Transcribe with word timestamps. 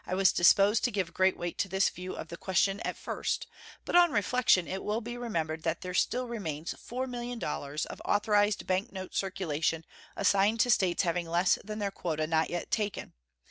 I 0.03 0.15
was 0.15 0.31
disposed 0.33 0.83
to 0.85 0.91
give 0.91 1.13
great 1.13 1.37
weight 1.37 1.59
to 1.59 1.67
this 1.69 1.89
view 1.89 2.15
of 2.15 2.29
the 2.29 2.35
question 2.35 2.79
at 2.79 2.97
first, 2.97 3.45
but 3.85 3.95
on 3.95 4.11
reflection 4.11 4.67
it 4.67 4.83
will 4.83 4.99
be 4.99 5.15
remembered 5.15 5.61
that 5.61 5.81
there 5.81 5.93
still 5.93 6.27
remains 6.27 6.73
$4,000,000 6.73 7.85
of 7.85 8.01
authorized 8.03 8.65
bank 8.65 8.91
note 8.91 9.13
circulation 9.13 9.85
assigned 10.15 10.59
to 10.61 10.71
States 10.71 11.03
having 11.03 11.29
less 11.29 11.59
than 11.63 11.77
their 11.77 11.91
quota 11.91 12.25
not 12.25 12.49
yet 12.49 12.71
taken. 12.71 13.13